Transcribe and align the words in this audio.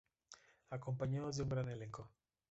Acompañados 0.71 1.37
de 1.37 1.43
un 1.43 1.49
gran 1.49 1.69
elenco. 1.69 2.09